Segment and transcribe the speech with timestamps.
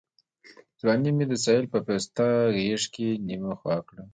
[0.81, 4.03] ځواني مي د ساحل په پسته غېږ کي نیمه خوا کړه